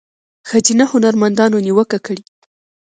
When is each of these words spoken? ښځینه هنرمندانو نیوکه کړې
ښځینه 0.49 0.85
هنرمندانو 0.91 1.57
نیوکه 1.65 1.99
کړې 2.05 2.21